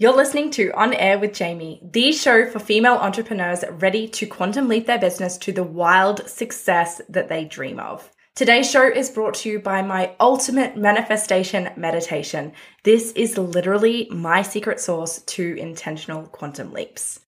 [0.00, 4.68] You're listening to On Air with Jaimee, the show for female entrepreneurs ready to quantum
[4.68, 8.08] leap their business to the wild success that they dream of.
[8.36, 12.52] Today's show is brought to you by my ultimate manifestation meditation.
[12.84, 17.18] This is literally my secret source to intentional quantum leaps.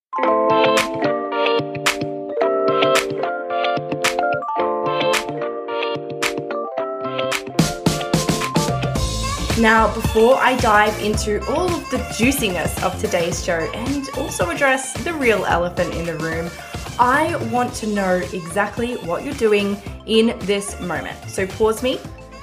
[9.61, 14.95] Now, before I dive into all of the juiciness of today's show and also address
[15.05, 16.51] the real elephant in the room,
[16.99, 21.19] I want to know exactly what you're doing in this moment.
[21.29, 22.01] So pause me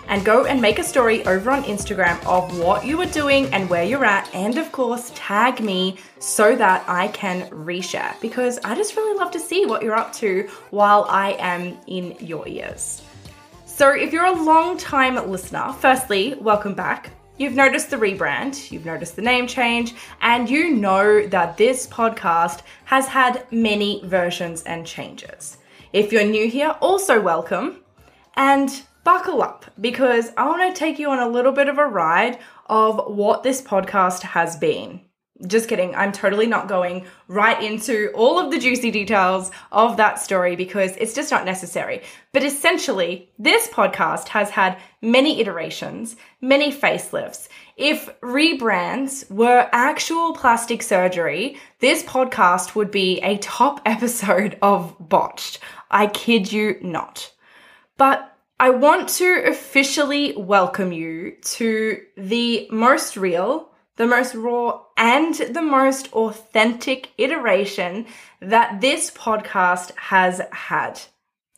[0.08, 3.67] and go and make a story over on Instagram of what you are doing and
[3.67, 4.30] where you're at.
[4.36, 9.31] And of course, tag me so that I can reshare because I just really love
[9.31, 13.02] to see what you're up to while I am in your ears.
[13.77, 17.12] So, if you're a long time listener, firstly, welcome back.
[17.38, 22.62] You've noticed the rebrand, you've noticed the name change, and you know that this podcast
[22.86, 25.58] has had many versions and changes.
[25.94, 27.84] If you're new here, also welcome
[28.36, 31.86] and buckle up because I want to take you on a little bit of a
[31.86, 35.02] ride of what this podcast has been.
[35.45, 35.93] Just kidding.
[35.93, 40.95] I'm totally not going right into all of the juicy details of that story because
[40.97, 42.02] it's just not necessary.
[42.33, 47.49] But essentially, this podcast has had many iterations, many facelifts.
[47.75, 55.59] If rebrands were actual plastic surgery, this podcast would be a top episode of Botched.
[55.91, 57.31] I kid you not.
[57.97, 63.66] But I want to officially welcome you to the most real,
[63.98, 68.06] the most raw, and the most authentic iteration
[68.40, 71.02] that this podcast has had.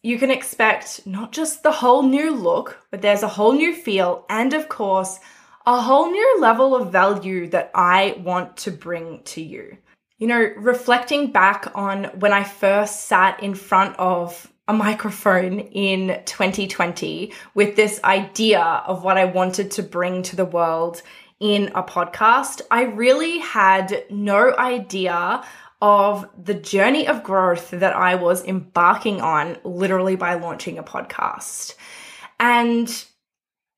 [0.01, 4.25] You can expect not just the whole new look, but there's a whole new feel,
[4.29, 5.19] and of course,
[5.65, 9.77] a whole new level of value that I want to bring to you.
[10.17, 16.21] You know, reflecting back on when I first sat in front of a microphone in
[16.25, 21.01] 2020 with this idea of what I wanted to bring to the world
[21.39, 25.43] in a podcast, I really had no idea
[25.81, 31.75] of the journey of growth that I was embarking on literally by launching a podcast.
[32.39, 33.05] And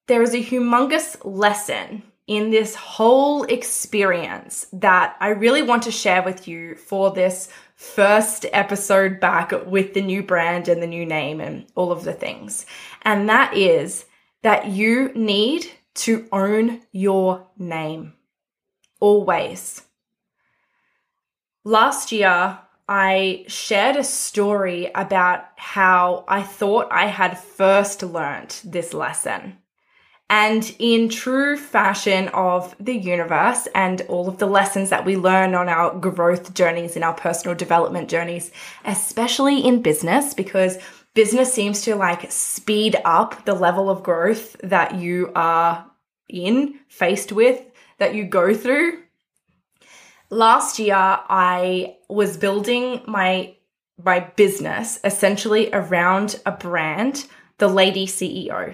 [0.08, 6.24] there is a humongous lesson in this whole experience that I really want to share
[6.24, 11.40] with you for this first episode back with the new brand and the new name
[11.42, 12.66] and all of the things.
[13.04, 14.06] And that is
[14.44, 18.14] that you need to own your name.
[19.00, 19.82] Always.
[21.64, 28.94] Last year, I shared a story about how I thought I had first learnt this
[28.94, 29.58] lesson.
[30.30, 35.54] And in true fashion of the universe and all of the lessons that we learn
[35.56, 38.50] on our growth journeys, in our personal development journeys,
[38.86, 40.78] especially in business, because
[41.14, 45.86] business seems to like speed up the level of growth that you are
[46.30, 47.62] in, faced with,
[47.98, 49.04] that you go through.
[50.30, 53.56] Last year, I was building my
[54.04, 57.28] my business essentially around a brand,
[57.60, 58.74] the Lady CEO.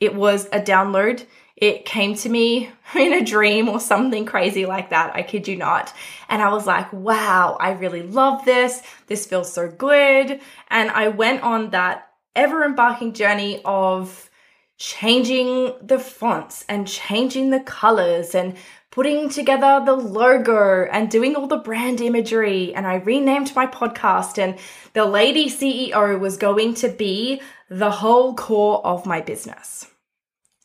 [0.00, 1.24] It was a download.
[1.56, 5.14] It came to me in a dream or something crazy like that.
[5.16, 5.92] I kid you not.
[6.28, 8.82] And I was like, wow, I really love this.
[9.06, 10.40] This feels so good.
[10.68, 14.30] And I went on that ever embarking journey of
[14.78, 18.54] changing the fonts and changing the colors and
[18.90, 22.74] putting together the logo and doing all the brand imagery.
[22.74, 24.58] And I renamed my podcast, and
[24.92, 29.86] the lady CEO was going to be the whole core of my business.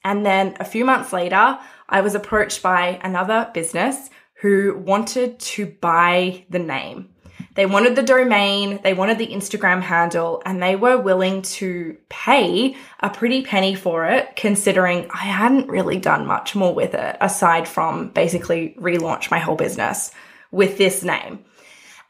[0.03, 4.09] And then a few months later, I was approached by another business
[4.41, 7.09] who wanted to buy the name.
[7.53, 12.78] They wanted the domain, they wanted the Instagram handle, and they were willing to pay
[13.01, 17.68] a pretty penny for it, considering I hadn't really done much more with it aside
[17.68, 20.12] from basically relaunch my whole business
[20.51, 21.44] with this name.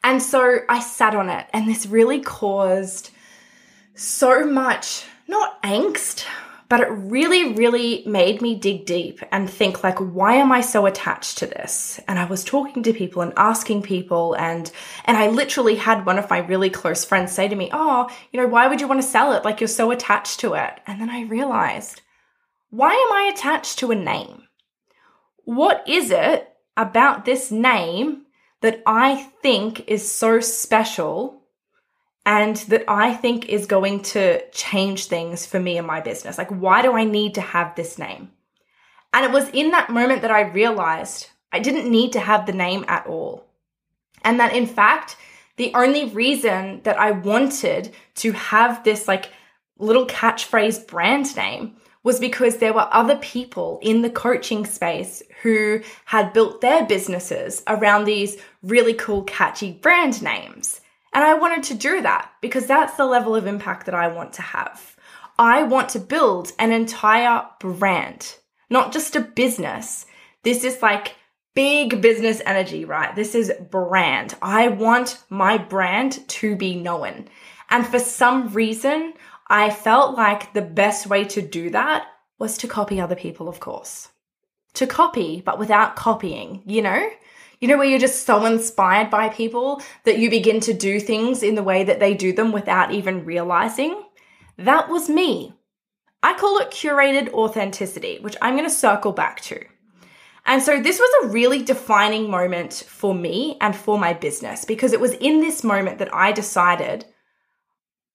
[0.04, 3.10] And so I sat on it, and this really caused
[3.96, 6.26] so much, not angst,
[6.72, 10.86] but it really really made me dig deep and think like why am i so
[10.86, 12.00] attached to this?
[12.08, 14.72] And i was talking to people and asking people and
[15.04, 18.40] and i literally had one of my really close friends say to me oh you
[18.40, 19.44] know why would you want to sell it?
[19.44, 20.80] Like you're so attached to it.
[20.88, 22.02] And then i realized
[22.70, 24.44] why am i attached to a name?
[25.44, 26.48] What is it
[26.78, 28.28] about this name
[28.62, 31.41] that i think is so special
[32.26, 36.38] and that I think is going to change things for me and my business.
[36.38, 38.32] Like, why do I need to have this name?
[39.14, 42.54] And it was in that moment that I realized I didn't need to have the
[42.54, 43.46] name at all.
[44.24, 45.18] And that in fact,
[45.58, 49.32] the only reason that I wanted to have this like
[49.78, 55.82] little catchphrase brand name was because there were other people in the coaching space who
[56.06, 60.81] had built their businesses around these really cool, catchy brand names.
[61.14, 64.34] And I wanted to do that because that's the level of impact that I want
[64.34, 64.96] to have.
[65.38, 68.36] I want to build an entire brand,
[68.70, 70.06] not just a business.
[70.44, 71.16] This is like
[71.54, 73.16] big business energy, right?
[73.16, 74.36] This is brand.
[74.42, 77.28] I want my brand to be known.
[77.70, 79.14] And for some reason,
[79.48, 82.06] I felt like the best way to do that
[82.40, 84.10] was to copy other people, of course.
[84.76, 87.10] To copy, but without copying, you know?
[87.62, 91.44] You know, where you're just so inspired by people that you begin to do things
[91.44, 94.04] in the way that they do them without even realizing?
[94.58, 95.54] That was me.
[96.24, 99.64] I call it curated authenticity, which I'm going to circle back to.
[100.46, 104.92] And so this was a really defining moment for me and for my business because
[104.92, 107.06] it was in this moment that I decided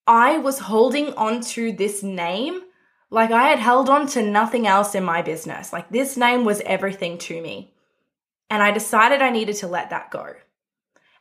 [0.08, 2.62] I was holding on to this name
[3.10, 5.72] like I had held on to nothing else in my business.
[5.72, 7.75] Like this name was everything to me.
[8.48, 10.34] And I decided I needed to let that go.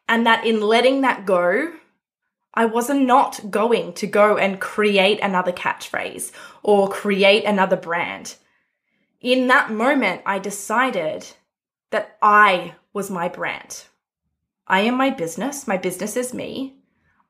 [0.08, 1.74] And that in letting that go,
[2.54, 2.96] I was not
[3.44, 6.32] not going to go and create another catchphrase
[6.64, 8.36] or create another brand.
[9.20, 11.26] In that moment, I decided
[11.92, 13.86] that I was my brand.
[14.68, 15.68] I am my business.
[15.68, 16.76] My business is me.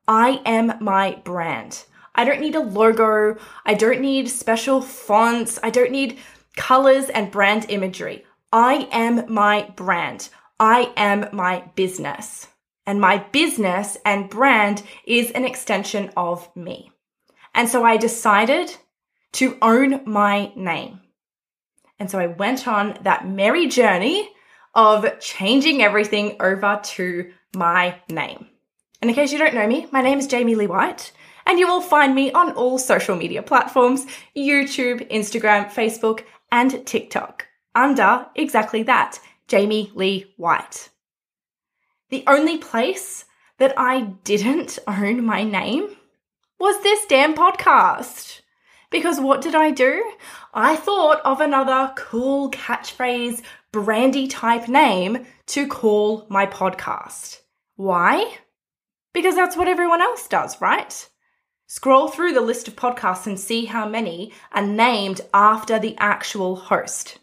[0.06, 1.84] I am my brand.
[2.14, 3.36] I don't need a logo.
[3.64, 5.58] I don't need special fonts.
[5.62, 6.18] I don't need
[6.56, 8.25] colors and brand imagery.
[8.52, 10.28] I am my brand.
[10.58, 12.46] I am my business.
[12.86, 16.92] And my business and brand is an extension of me.
[17.54, 18.76] And so I decided
[19.32, 21.00] to own my name.
[21.98, 24.30] And so I went on that merry journey
[24.74, 28.46] of changing everything over to my name.
[29.00, 31.12] And in case you don't know me, my name is Jaimee Lee White,
[31.46, 34.06] and you will find me on all social media platforms
[34.36, 37.46] YouTube, Instagram, Facebook, and TikTok
[37.76, 40.88] under exactly that Jaimee Lee White.
[42.08, 43.24] The only place
[43.58, 45.88] that I didn't own my name
[46.58, 48.40] was this damn podcast.
[48.90, 50.12] Because what did I do?
[50.54, 53.42] I thought of another cool catchphrase,
[53.72, 57.40] brandy type name to call my podcast.
[57.74, 58.38] Why?
[59.16, 61.08] because that's what everyone else does, right?
[61.66, 66.54] Scroll through the list of podcasts and see how many are named after the actual
[66.54, 67.18] host.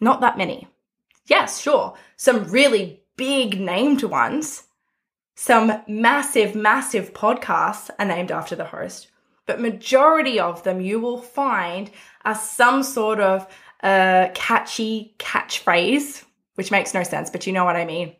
[0.00, 0.68] Not that many.
[1.26, 4.64] Yes, sure, some really big named ones.
[5.34, 9.08] Some massive, massive podcasts are named after the host,
[9.44, 11.90] but majority of them you will find
[12.24, 13.46] are some sort of
[13.82, 18.16] uh, catchy catchphrase, which makes no sense, but you know what I mean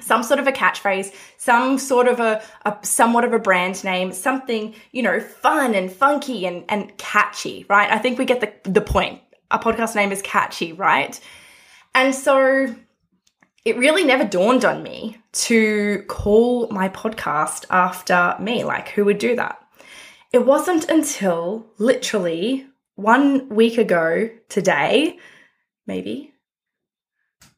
[0.00, 4.12] some sort of a catchphrase, some sort of a, a, somewhat of a brand name,
[4.12, 7.90] something, you know, fun and funky and, and catchy, right?
[7.90, 9.20] I think we get the, the point.
[9.50, 11.18] A podcast name is catchy, right?
[11.94, 12.74] And so
[13.64, 18.64] it really never dawned on me to call my podcast after me.
[18.64, 19.60] Like, who would do that?
[20.32, 22.66] It wasn't until literally
[22.96, 25.18] one week ago today,
[25.86, 26.32] maybe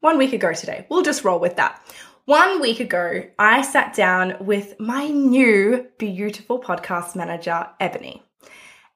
[0.00, 0.87] one week ago today.
[0.88, 1.82] We'll just roll with that.
[2.25, 8.22] One week ago, I sat down with my new beautiful podcast manager, Ebony.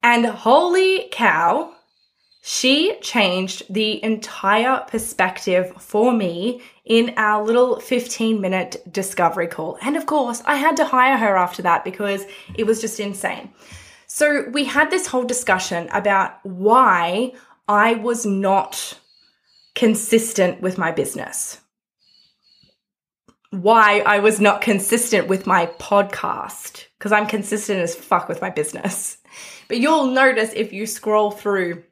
[0.03, 1.73] And holy cow,
[2.45, 9.79] she changed the entire perspective for me in our little 15 minute discovery call.
[9.81, 13.53] And of course, I had to hire her after that because it was just insane.
[14.09, 17.33] So we had this whole discussion about why
[17.69, 18.99] I was not
[19.77, 21.61] consistent with my business
[23.53, 28.51] why I was not consistent with my podcast because I'm consistent as fuck with my
[28.51, 29.19] business.
[29.69, 31.83] But you'll notice if you scroll through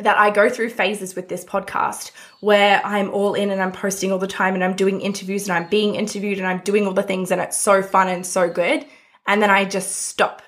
[0.00, 2.10] that I go through phases with this podcast
[2.40, 5.56] where I'm all in and I'm posting all the time and I'm doing interviews and
[5.56, 8.48] I'm being interviewed and I'm doing all the things and it's so fun and so
[8.48, 8.86] good.
[9.26, 10.42] And then I just stop.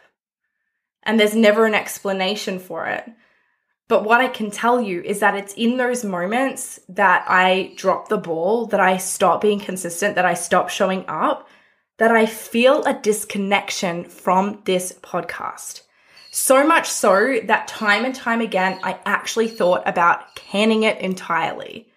[1.03, 3.09] And there's never an explanation for it.
[3.89, 8.09] But what I can tell you is that it's in those moments that I drop
[8.09, 11.49] the ball, that I stop being consistent, that I stop showing up,
[11.97, 15.83] that I feel a disconnection from this podcast.
[16.31, 21.89] So much so that time and time again, I actually thought about canning it entirely.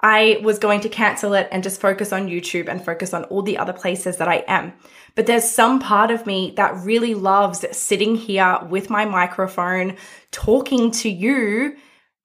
[0.00, 3.42] I was going to cancel it and just focus on YouTube and focus on all
[3.42, 4.72] the other places that I am.
[5.14, 9.96] But there's some part of me that really loves sitting here with my microphone,
[10.30, 11.76] talking to you,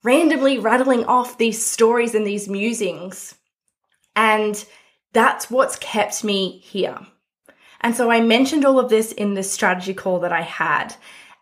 [0.03, 3.35] randomly rattling off these stories and these musings
[4.15, 4.63] And
[5.13, 6.99] that's what's kept me here.
[7.81, 10.95] And so I mentioned all of this in the strategy call that I had.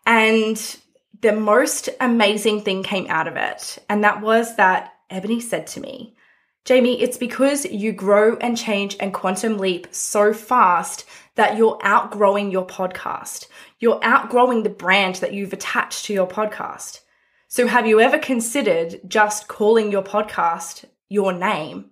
[0.06, 0.76] And
[1.20, 3.78] the most amazing thing came out of it.
[3.88, 6.16] And that was that Ebony said to me,
[6.64, 12.50] Jaimee, it's because you grow and change and quantum leap so fast that you're outgrowing
[12.50, 13.48] your podcast.
[13.80, 17.00] You're outgrowing the brand that you've attached to your podcast.
[17.48, 21.90] So have you ever considered just calling your podcast your name?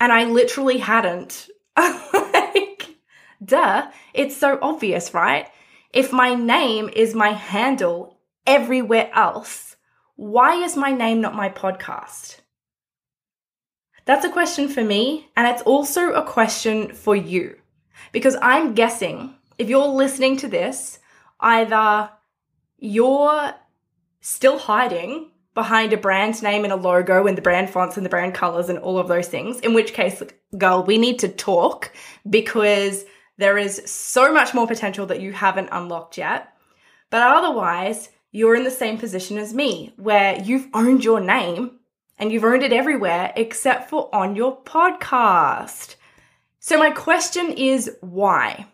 [0.00, 1.48] And I literally hadn't.
[1.76, 2.96] like,
[3.44, 5.48] duh, it's so obvious, right?
[5.92, 9.76] If my name is my handle everywhere else,
[10.16, 12.40] why is my name not my podcast?
[14.04, 17.56] That's a question for me, and it's also a question for you.
[18.12, 20.98] Because I'm guessing if you're listening to this,
[21.40, 22.10] either
[22.78, 23.54] you're
[24.20, 28.10] still hiding behind a brand name and a logo and the brand fonts and the
[28.10, 30.22] brand colors and all of those things, in which case,
[30.56, 31.92] girl, we need to talk
[32.28, 33.04] because
[33.38, 36.56] there is so much more potential that you haven't unlocked yet.
[37.10, 41.78] But otherwise, you're in the same position as me, where you've owned your name
[42.18, 45.96] and you've earned it everywhere except for on your podcast.
[46.58, 48.66] So, my question is why?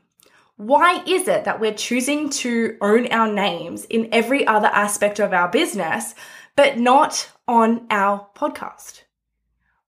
[0.57, 5.33] Why is it that we're choosing to own our names in every other aspect of
[5.33, 6.15] our business,
[6.57, 9.03] but not on our podcast?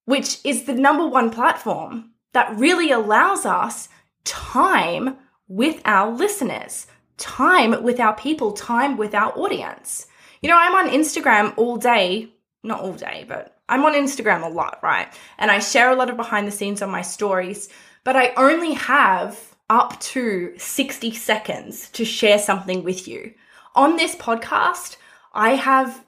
[0.05, 3.89] Which is the number one platform that really allows us
[4.25, 5.17] time
[5.49, 10.07] with our listeners, time with our people, time with our audience.
[10.43, 14.49] You know, I'm on Instagram all day not all day, but I'm on Instagram a
[14.49, 15.07] lot, right?
[15.39, 17.69] And I share a lot of behind the scenes on my stories,
[18.03, 23.35] but I only have up to 60 seconds to share something with you.
[23.75, 24.97] On this podcast,
[25.33, 26.05] I have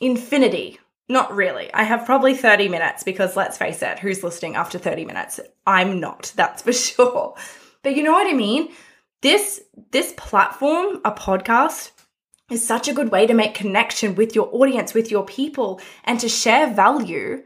[0.00, 0.78] infinity.
[1.08, 1.72] Not really.
[1.72, 5.40] I have probably 30 minutes because let's face it, who's listening after 30 minutes?
[5.66, 7.34] I'm not, that's for sure.
[7.82, 8.72] But you know what I mean?
[9.20, 9.60] This
[9.90, 11.90] this platform, a podcast,
[12.50, 16.20] is such a good way to make connection with your audience, with your people, and
[16.20, 17.42] to share value.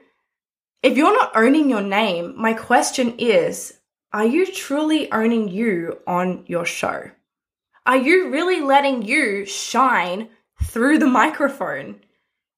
[0.83, 3.75] If you're not owning your name, my question is
[4.13, 7.11] are you truly owning you on your show?
[7.87, 10.29] Are you really letting you shine
[10.63, 12.01] through the microphone?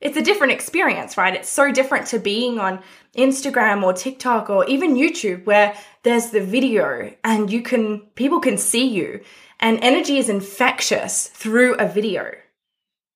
[0.05, 1.35] It's a different experience, right?
[1.35, 2.83] It's so different to being on
[3.17, 8.59] Instagram or TikTok or even YouTube where there's the video and you can, people can
[8.59, 9.23] see you
[9.61, 12.33] and energy is infectious through a video.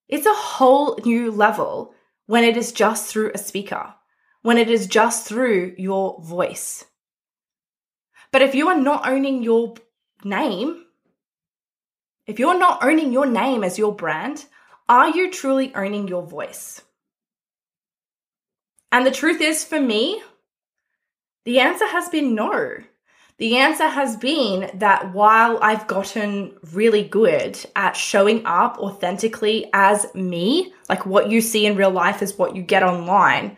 [0.09, 3.93] It's a whole new level when it is just through a speaker,
[4.41, 6.87] when it is just through your voice.
[8.33, 9.75] But if you are not owning your
[10.25, 10.87] name,
[12.27, 14.47] if you're not owning your name as your brand,
[14.89, 16.81] are you truly owning your voice?
[18.91, 20.23] And the truth is, for me,
[21.45, 22.79] the answer has been no.
[23.39, 30.13] The answer has been that while I've gotten really good at showing up authentically as
[30.15, 33.57] me, like what you see in real life is what you get online,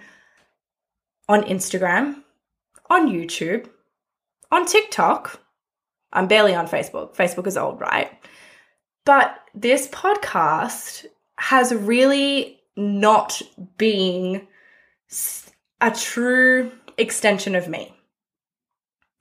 [1.28, 2.22] on Instagram,
[2.90, 3.68] on YouTube,
[4.50, 5.40] on TikTok,
[6.12, 7.14] I'm barely on Facebook.
[7.14, 8.10] Facebook is old, right?
[9.06, 11.06] But this podcast
[11.40, 13.42] has really not
[13.76, 14.46] been
[15.80, 17.92] a true extension of me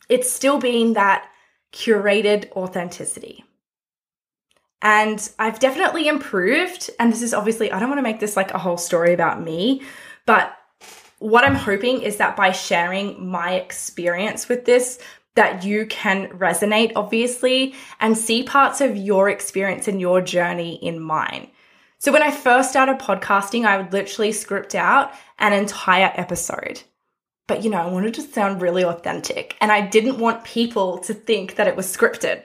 [0.10, 1.30] it's still been that
[1.72, 3.46] curated authenticity.
[4.82, 6.90] And I've definitely improved.
[7.00, 9.42] And this is obviously, I don't want to make this like a whole story about
[9.42, 9.84] me,
[10.26, 10.56] but
[11.20, 15.00] what I'm hoping is that by sharing my experience with this,
[15.36, 21.00] that you can resonate, obviously, and see parts of your experience and your journey in
[21.00, 21.50] mine.
[22.00, 26.82] So when I first started podcasting, I would literally script out an entire episode
[27.50, 31.16] but you know, I wanted to sound really authentic and I didn't want people to
[31.16, 32.44] think that it was scripted.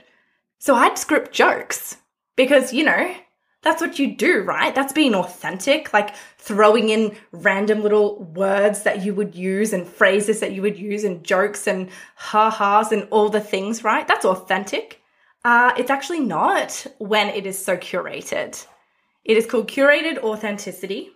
[0.59, 1.99] So I'd script jokes
[2.37, 3.15] because, you know,
[3.61, 4.75] that's what you do, right?
[4.75, 10.41] That's being authentic, like throwing in random little words that you would use and phrases
[10.41, 14.09] that you would use and jokes and ha ha's and all the things, right?
[14.09, 15.03] That's authentic.
[15.45, 18.67] Uh, it's actually not when it is so curated.
[19.25, 21.11] It is called curated authenticity.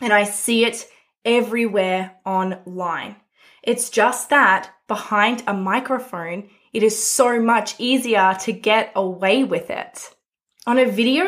[0.00, 0.88] And I see it
[1.24, 3.16] everywhere online.
[3.62, 9.70] It's just that behind a microphone, it is so much easier to get away with
[9.70, 10.14] it.
[10.66, 11.24] On a video,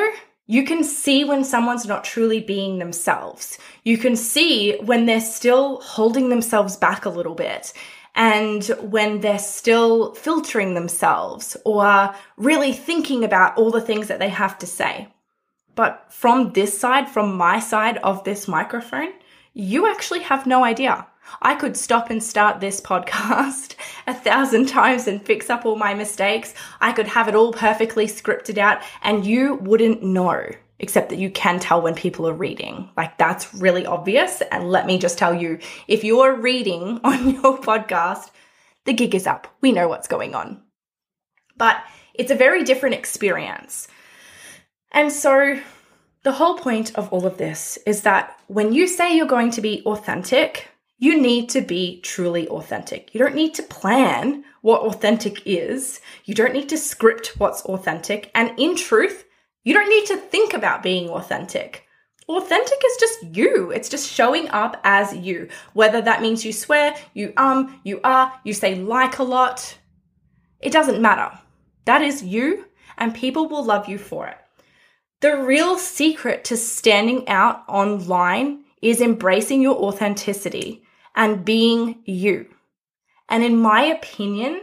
[0.46, 3.58] you can see when someone's not truly being themselves.
[3.84, 7.72] You can see when they're still holding themselves back a little bit
[8.14, 14.28] and when they're still filtering themselves or really thinking about all the things that they
[14.28, 15.08] have to say.
[15.74, 19.12] But from this side, from my side of this microphone,
[19.52, 21.06] you actually have no idea.
[21.40, 23.76] I could stop and start this podcast
[24.06, 26.54] a thousand times and fix up all my mistakes.
[26.80, 31.30] I could have it all perfectly scripted out and you wouldn't know, except that you
[31.30, 32.90] can tell when people are reading.
[32.96, 34.42] Like that's really obvious.
[34.52, 38.30] And let me just tell you, if you're reading on your podcast,
[38.84, 39.48] the gig is up.
[39.60, 40.62] We know what's going on.
[41.56, 43.88] But it's a very different experience.
[44.94, 45.60] And so
[46.22, 49.60] the whole point of all of this is that when you say you're going to
[49.60, 53.12] be authentic, you need to be truly authentic.
[53.12, 56.00] You don't need to plan what authentic is.
[56.24, 58.30] You don't need to script what's authentic.
[58.36, 59.24] And in truth,
[59.64, 61.84] you don't need to think about being authentic.
[62.28, 63.72] Authentic is just you.
[63.72, 65.48] It's just showing up as you.
[65.72, 69.76] Whether that means you swear, you um, you are, you say like a lot,
[70.60, 71.36] it doesn't matter.
[71.84, 74.38] That is you, and people will love you for it.
[75.24, 80.82] The real secret to standing out online is embracing your authenticity
[81.16, 82.48] and being you.
[83.30, 84.60] And in my opinion,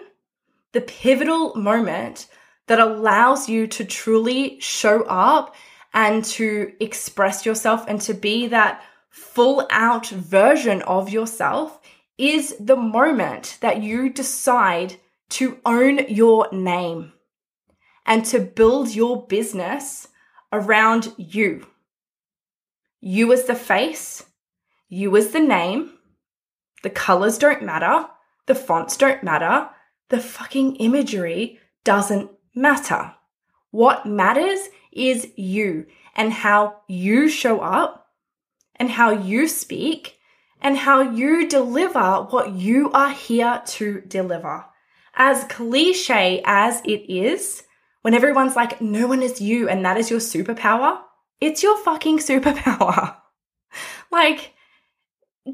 [0.74, 2.28] the pivotal moment
[2.68, 5.56] that allows you to truly show up
[5.96, 11.80] and to express yourself and to be that full out version of yourself
[12.20, 14.98] is the moment that you decide
[15.30, 17.14] to own your name
[18.06, 20.08] and to build your business
[20.52, 21.68] around you.
[23.00, 24.26] You as the face,
[24.90, 25.92] you as the name,
[26.84, 28.08] the colors don't matter.
[28.48, 29.70] The fonts don't matter.
[30.10, 33.14] The fucking imagery doesn't matter.
[33.70, 38.08] What matters is you and how you show up
[38.76, 40.18] and how you speak
[40.62, 44.66] and how you deliver what you are here to deliver.
[45.16, 47.64] As cliche as it is,
[48.02, 51.00] when everyone's like, no one is you and that is your superpower,
[51.40, 53.16] it's your fucking superpower.
[54.12, 54.54] like,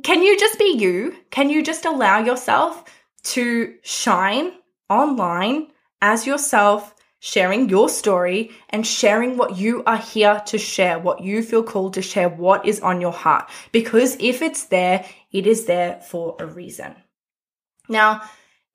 [0.04, 1.16] can you just be you?
[1.32, 2.84] Can you just allow yourself
[3.24, 4.52] to shine
[4.90, 5.68] online
[6.02, 11.42] as yourself, sharing your story and sharing what you are here to share, what you
[11.42, 13.50] feel called to share, what is on your heart?
[13.72, 16.96] Because if it's there, it is there for a reason.
[17.90, 18.22] Now,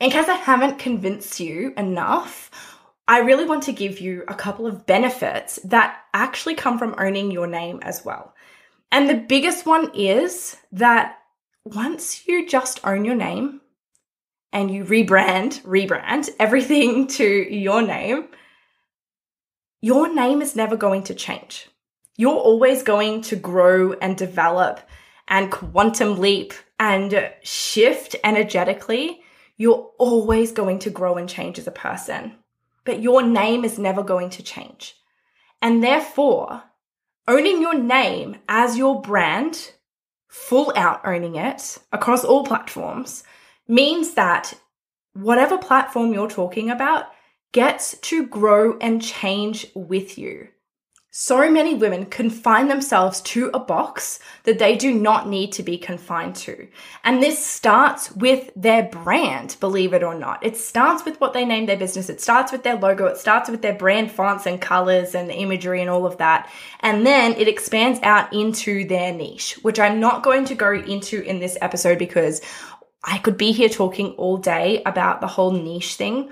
[0.01, 2.51] in case I haven't convinced you enough,
[3.13, 7.31] I really want to give you a couple of benefits that actually come from owning
[7.31, 8.35] your name as well.
[8.91, 11.19] And the biggest one is that
[11.63, 13.61] once you just own your name
[14.51, 17.23] and you rebrand, rebrand everything to
[17.55, 18.29] your name,
[19.83, 21.69] your name is never going to change.
[22.17, 24.81] You're always going to grow and develop
[25.29, 29.21] and quantum leap and shift energetically.
[29.59, 32.39] You're always going to grow and change as a person,
[32.85, 34.95] but your name is never going to change.
[35.61, 36.65] And therefore,
[37.29, 39.73] owning your name as your brand,
[40.29, 43.23] full out owning it across all platforms,
[43.69, 44.55] means that
[45.15, 47.07] whatever platform you're talking about
[47.53, 50.49] gets to grow and change with you.
[51.15, 55.77] So many women confine themselves to a box that they do not need to be
[55.77, 56.69] confined to.
[57.05, 60.43] And this starts with their brand, believe it or not.
[60.43, 62.09] It starts with what they name their business.
[62.09, 63.05] It starts with their logo.
[63.05, 66.51] It starts with their brand fonts and colors and imagery and all of that.
[66.81, 71.21] And then it expands out into their niche, which I'm not going to go into
[71.21, 72.41] in this episode because
[73.05, 76.31] I could be here talking all day about the whole niche thing.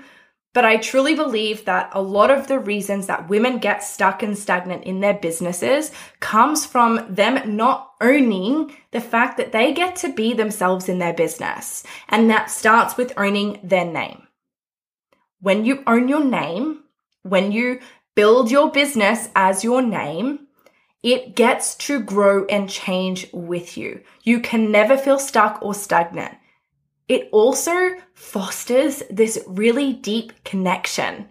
[0.53, 4.37] But I truly believe that a lot of the reasons that women get stuck and
[4.37, 10.11] stagnant in their businesses comes from them not owning the fact that they get to
[10.11, 11.83] be themselves in their business.
[12.09, 14.27] And that starts with owning their name.
[15.39, 16.83] When you own your name,
[17.23, 17.79] when you
[18.13, 20.47] build your business as your name,
[21.01, 24.01] it gets to grow and change with you.
[24.23, 26.35] You can never feel stuck or stagnant
[27.07, 31.29] it also fosters this really deep connection.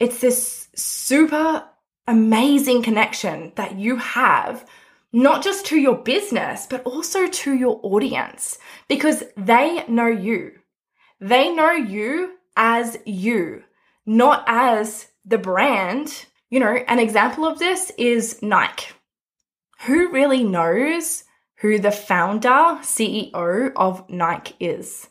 [0.00, 1.64] It's this super
[2.08, 4.66] amazing connection that you have,
[5.12, 8.58] not just to your business, but also to your audience,
[8.88, 10.52] because they know you.
[11.20, 13.62] They know you as you,
[14.04, 16.26] not as the brand.
[16.50, 18.86] You know, an example of this is Nike.
[19.86, 21.24] Who really knows
[21.62, 25.08] who the founder, CEO of Nike is.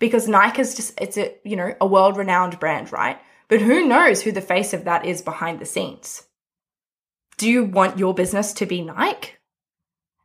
[0.00, 3.20] Because Nike is just, it's a, you know, a world renowned brand, right?
[3.46, 6.24] But who knows who the face of that is behind the scenes?
[7.36, 9.34] Do you want your business to be Nike?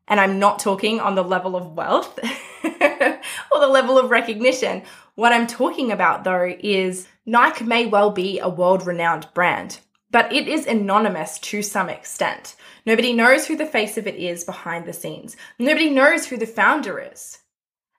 [0.07, 2.17] And I'm not talking on the level of wealth
[2.63, 4.81] or the level of recognition.
[5.13, 9.77] What I'm talking about though is Nike may well be a world renowned brand,
[10.09, 12.55] but it is anonymous to some extent.
[12.85, 15.35] Nobody knows who the face of it is behind the scenes.
[15.59, 17.39] Nobody knows who the founder is.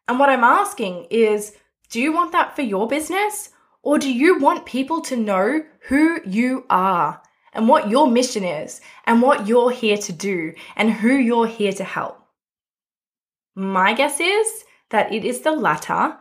[0.07, 1.55] And what I'm asking is
[1.91, 3.51] do you want that for your business?
[3.83, 7.23] Or do you want people to know who you are
[7.55, 11.73] and what your mission is and what you're here to do and who you're here
[11.73, 12.21] to help?
[13.55, 16.17] My guess is that it is the latter,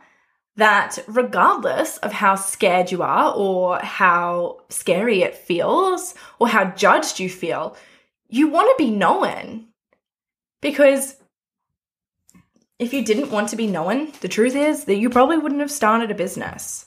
[0.58, 7.20] that regardless of how scared you are or how scary it feels or how judged
[7.20, 7.76] you feel,
[8.28, 9.68] you want to be known.
[10.60, 11.16] Because
[12.80, 15.70] if you didn't want to be known, the truth is that you probably wouldn't have
[15.70, 16.86] started a business.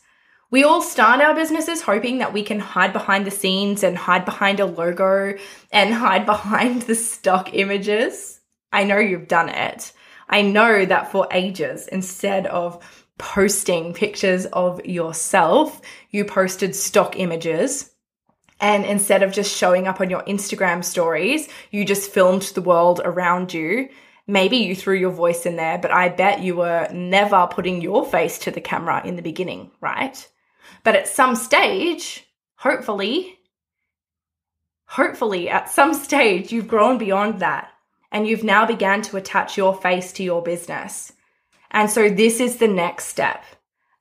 [0.49, 4.25] We all start our businesses hoping that we can hide behind the scenes and hide
[4.25, 5.37] behind a logo
[5.71, 8.41] and hide behind the stock images.
[8.73, 9.93] I know you've done it.
[10.27, 17.91] I know that for ages, instead of posting pictures of yourself, you posted stock images.
[18.59, 23.01] And instead of just showing up on your Instagram stories, you just filmed the world
[23.03, 23.89] around you
[24.27, 28.05] Maybe you threw your voice in there, but I bet you were never putting your
[28.05, 30.27] face to the camera in the beginning, right?
[30.83, 33.39] But at some stage, hopefully,
[34.85, 37.71] hopefully at some stage, you've grown beyond that
[38.11, 41.11] and you've now began to attach your face to your business.
[41.71, 43.43] And so this is the next step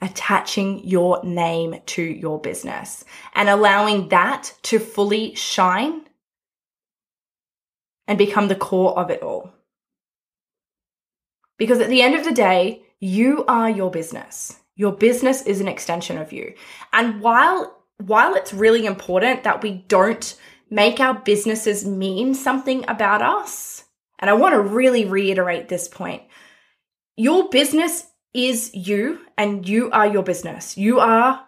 [0.03, 3.05] attaching your name to your business
[3.35, 6.03] and allowing that to fully shine
[8.07, 9.53] and become the core of it all.
[11.59, 14.57] Because at the end of the day, you are your business.
[14.75, 16.55] Your business is an extension of you.
[16.93, 20.35] And while while it's really important that we don't
[20.71, 23.85] make our businesses mean something about us,
[24.19, 26.23] and I want to really reiterate this point.
[27.17, 30.77] Your business is you and you are your business.
[30.77, 31.47] You are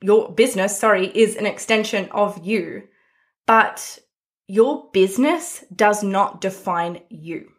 [0.00, 2.84] your business, sorry, is an extension of you.
[3.46, 3.98] But
[4.46, 7.50] your business does not define you.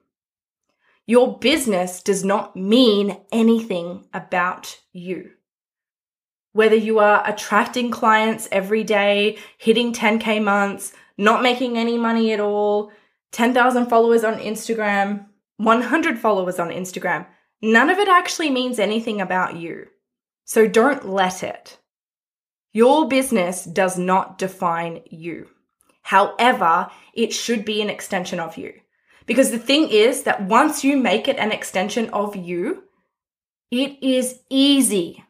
[1.06, 5.32] Your business does not mean anything about you.
[6.52, 12.40] Whether you are attracting clients every day, hitting 10K months, not making any money at
[12.40, 12.92] all,
[13.32, 15.26] 10,000 followers on Instagram,
[15.58, 17.26] 100 followers on Instagram,
[17.62, 19.88] none of it actually means anything about you.
[20.46, 21.78] So don't let it.
[22.74, 25.50] Your business does not define you.
[26.04, 28.74] However, it should be an extension of you.
[29.26, 32.84] Because the thing is that once you make it an extension of you,
[33.72, 35.26] it is easy.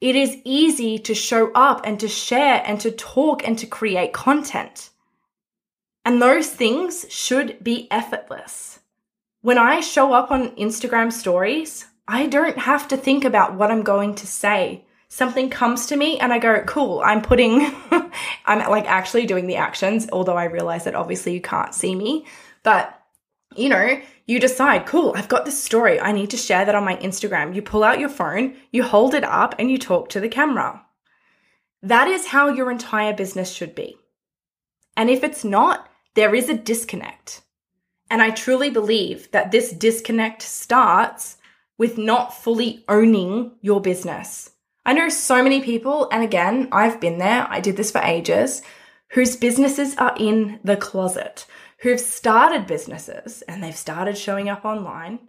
[0.00, 4.12] It is easy to show up and to share and to talk and to create
[4.14, 4.90] content.
[6.04, 8.77] And those things should be effortless.
[9.40, 13.82] When I show up on Instagram stories, I don't have to think about what I'm
[13.82, 14.84] going to say.
[15.08, 17.72] Something comes to me and I go, cool, I'm putting,
[18.46, 22.26] I'm like actually doing the actions, although I realize that obviously you can't see me.
[22.62, 22.94] But
[23.56, 26.00] you know, you decide, cool, I've got this story.
[26.00, 27.54] I need to share that on my Instagram.
[27.54, 30.84] You pull out your phone, you hold it up, and you talk to the camera.
[31.82, 33.96] That is how your entire business should be.
[34.96, 37.42] And if it's not, there is a disconnect.
[38.10, 41.36] And I truly believe that this disconnect starts
[41.76, 44.50] with not fully owning your business.
[44.84, 48.62] I know so many people, and again, I've been there, I did this for ages,
[49.10, 51.46] whose businesses are in the closet
[51.80, 55.20] who've started businesses and they've started showing up online,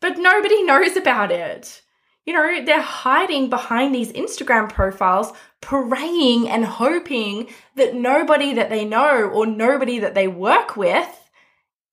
[0.00, 1.82] but nobody knows about it.
[2.24, 8.84] You know, they're hiding behind these Instagram profiles, praying and hoping that nobody that they
[8.84, 11.27] know or nobody that they work with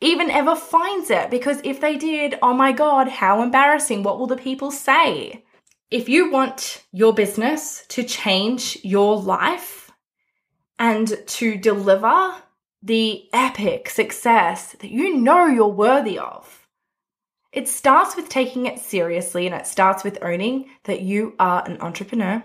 [0.02, 1.30] even ever finds it.
[1.30, 4.04] Because if they did, oh my God, how embarrassing.
[4.04, 5.44] What will the people say?
[5.92, 9.92] If you want your business to change your life
[10.78, 12.36] and to deliver
[12.86, 16.68] the epic success that you know you're worthy of.
[17.52, 21.82] It starts with taking it seriously and it starts with owning that you are an
[21.82, 22.44] entrepreneur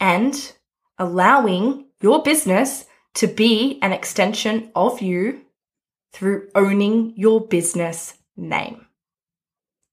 [0.00, 0.52] and
[0.98, 5.41] allowing your business to be an extension of you
[6.12, 8.86] through owning your business name.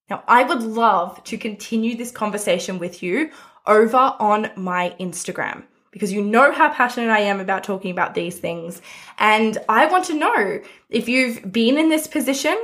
[0.10, 3.30] Now, I would love to continue this conversation with you
[3.68, 8.38] over on my Instagram because you know how passionate I am about talking about these
[8.38, 8.82] things.
[9.18, 12.58] And I want to know if you've been in this position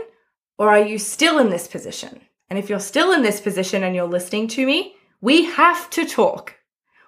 [0.58, 2.22] or are you still in this position?
[2.50, 6.06] And if you're still in this position and you're listening to me, we have to
[6.06, 6.56] talk.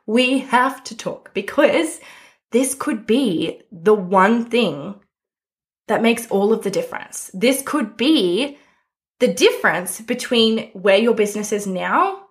[0.05, 1.99] We have to talk because
[2.51, 4.95] this could be the one thing
[5.87, 7.31] that makes all of the difference.
[7.33, 8.57] This could be
[9.19, 12.23] the difference between where your business is now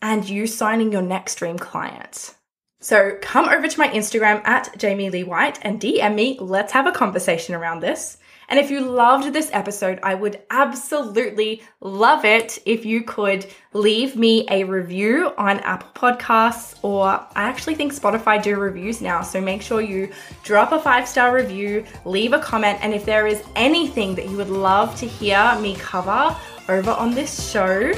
[0.00, 2.34] and you signing your next dream client.
[2.80, 6.38] So come over to my Instagram at Jaimee Lee White and DM me.
[6.40, 8.18] Let's have a conversation around this.
[8.48, 14.16] And if you loved this episode, I would absolutely love it if you could leave
[14.16, 19.20] me a review on Apple Podcasts, or I actually think Spotify do reviews now.
[19.20, 20.10] So make sure you
[20.44, 24.36] drop a five star review, leave a comment, and if there is anything that you
[24.38, 26.34] would love to hear me cover
[26.70, 27.92] over on this show,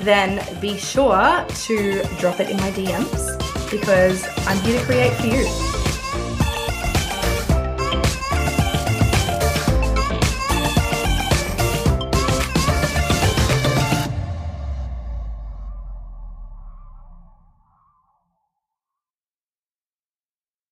[0.00, 5.26] then be sure to drop it in my DMs because I'm here to create for
[5.26, 5.85] you.